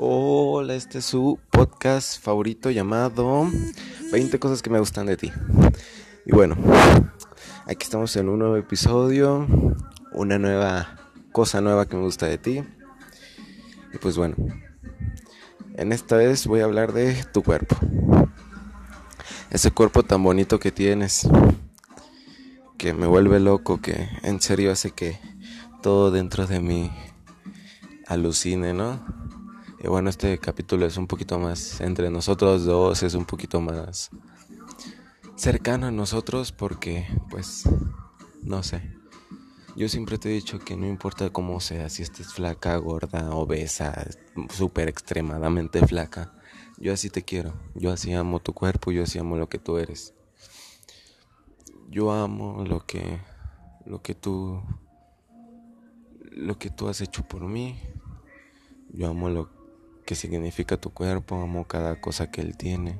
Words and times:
Hola, 0.00 0.76
este 0.76 0.98
es 0.98 1.06
su 1.06 1.40
podcast 1.50 2.22
favorito 2.22 2.70
llamado 2.70 3.50
20 4.12 4.38
cosas 4.38 4.62
que 4.62 4.70
me 4.70 4.78
gustan 4.78 5.06
de 5.06 5.16
ti. 5.16 5.32
Y 6.24 6.30
bueno, 6.30 6.56
aquí 7.66 7.82
estamos 7.82 8.14
en 8.14 8.28
un 8.28 8.38
nuevo 8.38 8.56
episodio, 8.56 9.44
una 10.12 10.38
nueva 10.38 11.00
cosa 11.32 11.60
nueva 11.60 11.86
que 11.86 11.96
me 11.96 12.04
gusta 12.04 12.26
de 12.26 12.38
ti. 12.38 12.62
Y 13.92 13.98
pues 13.98 14.16
bueno, 14.16 14.36
en 15.74 15.90
esta 15.90 16.16
vez 16.16 16.46
voy 16.46 16.60
a 16.60 16.66
hablar 16.66 16.92
de 16.92 17.24
tu 17.32 17.42
cuerpo. 17.42 17.76
Ese 19.50 19.72
cuerpo 19.72 20.04
tan 20.04 20.22
bonito 20.22 20.60
que 20.60 20.70
tienes, 20.70 21.28
que 22.78 22.94
me 22.94 23.08
vuelve 23.08 23.40
loco, 23.40 23.80
que 23.80 24.08
en 24.22 24.40
serio 24.40 24.70
hace 24.70 24.92
que 24.92 25.18
todo 25.82 26.12
dentro 26.12 26.46
de 26.46 26.60
mí 26.60 26.88
alucine, 28.06 28.72
¿no? 28.74 29.27
Y 29.80 29.86
bueno, 29.86 30.10
este 30.10 30.38
capítulo 30.38 30.86
es 30.86 30.96
un 30.96 31.06
poquito 31.06 31.38
más 31.38 31.80
entre 31.80 32.10
nosotros 32.10 32.64
dos, 32.64 33.04
es 33.04 33.14
un 33.14 33.24
poquito 33.24 33.60
más 33.60 34.10
cercano 35.36 35.86
a 35.86 35.92
nosotros 35.92 36.50
porque, 36.50 37.06
pues, 37.30 37.62
no 38.42 38.64
sé. 38.64 38.82
Yo 39.76 39.88
siempre 39.88 40.18
te 40.18 40.30
he 40.30 40.32
dicho 40.32 40.58
que 40.58 40.76
no 40.76 40.88
importa 40.88 41.30
cómo 41.30 41.60
sea, 41.60 41.88
si 41.90 42.02
estés 42.02 42.32
flaca, 42.34 42.76
gorda, 42.78 43.30
obesa, 43.30 44.04
súper 44.50 44.88
extremadamente 44.88 45.86
flaca, 45.86 46.34
yo 46.78 46.92
así 46.92 47.08
te 47.08 47.22
quiero, 47.22 47.54
yo 47.76 47.92
así 47.92 48.12
amo 48.12 48.40
tu 48.40 48.54
cuerpo, 48.54 48.90
yo 48.90 49.04
así 49.04 49.20
amo 49.20 49.36
lo 49.36 49.48
que 49.48 49.60
tú 49.60 49.78
eres. 49.78 50.12
Yo 51.88 52.10
amo 52.10 52.64
lo 52.66 52.84
que, 52.84 53.20
lo 53.86 54.02
que 54.02 54.16
tú, 54.16 54.60
lo 56.32 56.58
que 56.58 56.70
tú 56.70 56.88
has 56.88 57.00
hecho 57.00 57.22
por 57.28 57.42
mí, 57.42 57.80
yo 58.90 59.08
amo 59.08 59.28
lo 59.28 59.57
que 60.08 60.14
significa 60.14 60.78
tu 60.78 60.88
cuerpo, 60.88 61.38
amo 61.42 61.66
cada 61.66 62.00
cosa 62.00 62.30
que 62.30 62.40
él 62.40 62.56
tiene. 62.56 62.98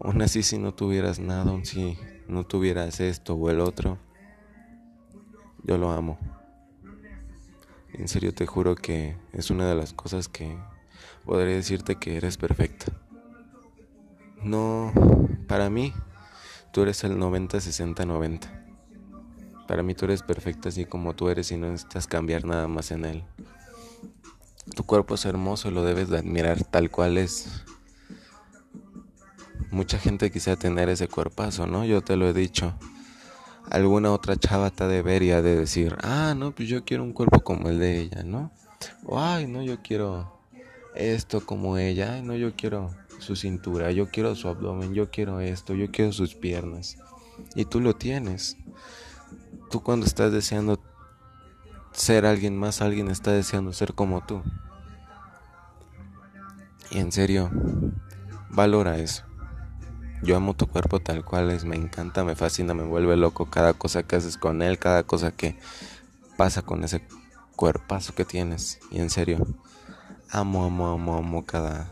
Aún 0.00 0.20
así, 0.20 0.42
si 0.42 0.58
no 0.58 0.74
tuvieras 0.74 1.20
nada, 1.20 1.52
aún 1.52 1.64
si 1.64 1.96
no 2.26 2.42
tuvieras 2.42 2.98
esto 2.98 3.36
o 3.36 3.48
el 3.48 3.60
otro, 3.60 3.96
yo 5.62 5.78
lo 5.78 5.92
amo. 5.92 6.18
En 7.92 8.08
serio 8.08 8.34
te 8.34 8.44
juro 8.44 8.74
que 8.74 9.16
es 9.32 9.50
una 9.52 9.68
de 9.68 9.76
las 9.76 9.92
cosas 9.92 10.26
que 10.26 10.58
podría 11.24 11.54
decirte 11.54 11.94
que 11.94 12.16
eres 12.16 12.38
perfecta. 12.38 12.86
No, 14.42 14.92
para 15.46 15.70
mí, 15.70 15.94
tú 16.72 16.82
eres 16.82 17.04
el 17.04 17.16
90, 17.16 17.60
60, 17.60 18.04
90. 18.04 18.64
Para 19.68 19.84
mí 19.84 19.94
tú 19.94 20.06
eres 20.06 20.24
perfecta 20.24 20.70
así 20.70 20.86
como 20.86 21.14
tú 21.14 21.28
eres 21.28 21.52
y 21.52 21.56
no 21.56 21.68
necesitas 21.68 22.08
cambiar 22.08 22.44
nada 22.44 22.66
más 22.66 22.90
en 22.90 23.04
él. 23.04 23.24
Tu 24.74 24.84
cuerpo 24.84 25.16
es 25.16 25.24
hermoso, 25.24 25.70
lo 25.70 25.84
debes 25.84 26.08
de 26.08 26.18
admirar 26.18 26.62
tal 26.64 26.90
cual 26.90 27.18
es. 27.18 27.64
Mucha 29.70 29.98
gente 29.98 30.30
quisiera 30.30 30.58
tener 30.58 30.88
ese 30.88 31.08
cuerpazo, 31.08 31.66
¿no? 31.66 31.84
Yo 31.84 32.02
te 32.02 32.16
lo 32.16 32.28
he 32.28 32.32
dicho. 32.32 32.74
Alguna 33.70 34.12
otra 34.12 34.36
chava 34.36 34.70
te 34.70 34.86
debería 34.86 35.42
de 35.42 35.56
decir, 35.56 35.96
ah, 36.02 36.34
no, 36.36 36.52
pues 36.54 36.68
yo 36.68 36.84
quiero 36.84 37.02
un 37.02 37.12
cuerpo 37.12 37.40
como 37.40 37.68
el 37.70 37.78
de 37.78 38.00
ella, 38.00 38.22
¿no? 38.22 38.52
O, 39.04 39.20
ay, 39.20 39.46
no, 39.46 39.62
yo 39.62 39.82
quiero 39.82 40.40
esto 40.94 41.44
como 41.44 41.78
ella, 41.78 42.14
ay, 42.14 42.22
no, 42.22 42.34
yo 42.34 42.54
quiero 42.54 42.90
su 43.18 43.36
cintura, 43.36 43.90
yo 43.92 44.10
quiero 44.10 44.34
su 44.34 44.48
abdomen, 44.48 44.94
yo 44.94 45.10
quiero 45.10 45.40
esto, 45.40 45.74
yo 45.74 45.90
quiero 45.90 46.12
sus 46.12 46.34
piernas. 46.34 46.98
Y 47.54 47.64
tú 47.64 47.80
lo 47.80 47.94
tienes. 47.94 48.56
Tú 49.70 49.82
cuando 49.82 50.06
estás 50.06 50.32
deseando 50.32 50.78
ser 51.92 52.26
alguien 52.26 52.56
más, 52.56 52.82
alguien 52.82 53.08
está 53.08 53.32
deseando 53.32 53.72
ser 53.72 53.94
como 53.94 54.24
tú. 54.24 54.42
Y 56.90 56.98
en 56.98 57.12
serio, 57.12 57.50
valora 58.50 58.98
eso. 58.98 59.24
Yo 60.22 60.36
amo 60.36 60.54
tu 60.54 60.66
cuerpo 60.68 61.00
tal 61.00 61.24
cual 61.24 61.50
es, 61.50 61.64
me 61.64 61.76
encanta, 61.76 62.22
me 62.22 62.36
fascina, 62.36 62.74
me 62.74 62.84
vuelve 62.84 63.16
loco 63.16 63.50
cada 63.50 63.74
cosa 63.74 64.02
que 64.04 64.16
haces 64.16 64.36
con 64.36 64.62
él, 64.62 64.78
cada 64.78 65.02
cosa 65.02 65.32
que 65.32 65.56
pasa 66.36 66.62
con 66.62 66.84
ese 66.84 67.02
cuerpazo 67.56 68.14
que 68.14 68.24
tienes. 68.24 68.78
Y 68.90 69.00
en 69.00 69.10
serio, 69.10 69.46
amo, 70.30 70.64
amo, 70.64 70.88
amo, 70.88 71.16
amo 71.16 71.44
cada, 71.44 71.88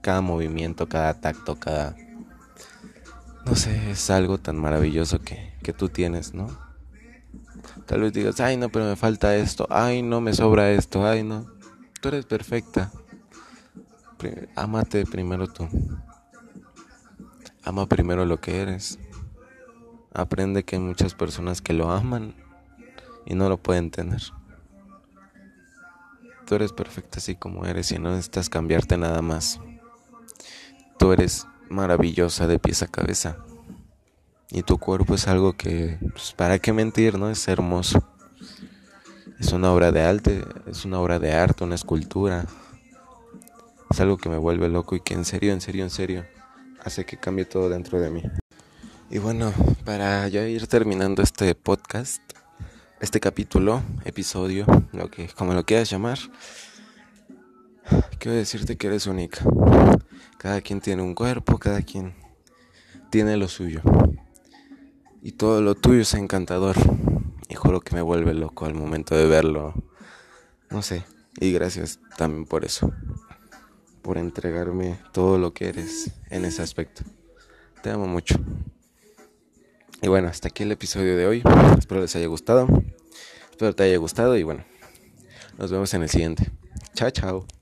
cada 0.00 0.20
movimiento, 0.20 0.88
cada 0.88 1.20
tacto, 1.20 1.58
cada... 1.58 1.96
No 3.44 3.56
sé, 3.56 3.90
es 3.90 4.10
algo 4.10 4.38
tan 4.38 4.56
maravilloso 4.56 5.20
que, 5.20 5.54
que 5.62 5.72
tú 5.72 5.88
tienes, 5.88 6.34
¿no? 6.34 6.69
Tal 7.90 8.02
vez 8.02 8.12
digas, 8.12 8.38
ay 8.38 8.56
no, 8.56 8.68
pero 8.68 8.84
me 8.84 8.94
falta 8.94 9.34
esto, 9.34 9.66
ay 9.68 10.00
no, 10.00 10.20
me 10.20 10.32
sobra 10.32 10.70
esto, 10.70 11.04
ay 11.04 11.24
no. 11.24 11.46
Tú 12.00 12.06
eres 12.06 12.24
perfecta. 12.24 12.92
Amate 14.54 15.04
primero 15.06 15.48
tú. 15.48 15.68
Ama 17.64 17.86
primero 17.86 18.24
lo 18.24 18.40
que 18.40 18.60
eres. 18.60 19.00
Aprende 20.14 20.62
que 20.62 20.76
hay 20.76 20.82
muchas 20.82 21.14
personas 21.14 21.60
que 21.60 21.72
lo 21.72 21.90
aman 21.90 22.36
y 23.26 23.34
no 23.34 23.48
lo 23.48 23.56
pueden 23.56 23.90
tener. 23.90 24.22
Tú 26.46 26.54
eres 26.54 26.72
perfecta 26.72 27.18
así 27.18 27.34
como 27.34 27.66
eres 27.66 27.90
y 27.90 27.98
no 27.98 28.10
necesitas 28.10 28.48
cambiarte 28.48 28.98
nada 28.98 29.20
más. 29.20 29.58
Tú 30.96 31.12
eres 31.12 31.48
maravillosa 31.68 32.46
de 32.46 32.60
pies 32.60 32.84
a 32.84 32.86
cabeza. 32.86 33.38
Y 34.52 34.62
tu 34.62 34.78
cuerpo 34.78 35.14
es 35.14 35.28
algo 35.28 35.52
que, 35.52 35.98
pues, 36.12 36.32
para 36.32 36.58
qué 36.58 36.72
mentir, 36.72 37.18
¿no? 37.18 37.30
Es 37.30 37.46
hermoso. 37.46 38.02
Es 39.38 39.52
una 39.52 39.72
obra 39.72 39.92
de 39.92 40.02
arte, 40.02 40.44
es 40.66 40.84
una 40.84 41.00
obra 41.00 41.18
de 41.18 41.32
arte, 41.32 41.64
una 41.64 41.76
escultura. 41.76 42.46
Es 43.90 44.00
algo 44.00 44.18
que 44.18 44.28
me 44.28 44.38
vuelve 44.38 44.68
loco 44.68 44.96
y 44.96 45.00
que 45.00 45.14
en 45.14 45.24
serio, 45.24 45.52
en 45.52 45.60
serio, 45.60 45.84
en 45.84 45.90
serio, 45.90 46.26
hace 46.84 47.04
que 47.04 47.16
cambie 47.16 47.44
todo 47.44 47.68
dentro 47.68 48.00
de 48.00 48.10
mí. 48.10 48.22
Y 49.08 49.18
bueno, 49.18 49.52
para 49.84 50.26
ya 50.28 50.46
ir 50.46 50.66
terminando 50.66 51.22
este 51.22 51.54
podcast, 51.54 52.22
este 53.00 53.18
capítulo, 53.18 53.82
episodio, 54.04 54.66
lo 54.92 55.10
que 55.10 55.28
como 55.28 55.54
lo 55.54 55.64
quieras 55.64 55.90
llamar, 55.90 56.18
quiero 58.18 58.36
decirte 58.36 58.76
que 58.76 58.88
eres 58.88 59.06
única. 59.06 59.44
Cada 60.38 60.60
quien 60.60 60.80
tiene 60.80 61.02
un 61.02 61.14
cuerpo, 61.14 61.58
cada 61.58 61.82
quien 61.82 62.14
tiene 63.10 63.36
lo 63.36 63.48
suyo. 63.48 63.82
Y 65.22 65.32
todo 65.32 65.60
lo 65.60 65.74
tuyo 65.74 66.02
es 66.02 66.14
encantador. 66.14 66.76
Y 67.48 67.54
juro 67.54 67.80
que 67.80 67.94
me 67.94 68.02
vuelve 68.02 68.34
loco 68.34 68.64
al 68.64 68.74
momento 68.74 69.14
de 69.14 69.26
verlo. 69.26 69.74
No 70.70 70.82
sé. 70.82 71.04
Y 71.40 71.52
gracias 71.52 72.00
también 72.16 72.46
por 72.46 72.64
eso. 72.64 72.92
Por 74.02 74.18
entregarme 74.18 74.98
todo 75.12 75.38
lo 75.38 75.52
que 75.52 75.68
eres 75.68 76.12
en 76.30 76.44
ese 76.44 76.62
aspecto. 76.62 77.02
Te 77.82 77.90
amo 77.90 78.06
mucho. 78.06 78.36
Y 80.02 80.08
bueno, 80.08 80.28
hasta 80.28 80.48
aquí 80.48 80.62
el 80.62 80.72
episodio 80.72 81.16
de 81.16 81.26
hoy. 81.26 81.42
Espero 81.78 82.00
les 82.00 82.16
haya 82.16 82.26
gustado. 82.26 82.66
Espero 83.50 83.74
te 83.74 83.82
haya 83.82 83.98
gustado 83.98 84.36
y 84.36 84.42
bueno. 84.42 84.64
Nos 85.58 85.70
vemos 85.70 85.92
en 85.92 86.02
el 86.02 86.08
siguiente. 86.08 86.50
Chao, 86.94 87.10
chao. 87.10 87.59